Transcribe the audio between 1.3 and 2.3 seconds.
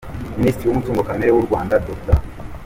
w’u Rwanda, Dr.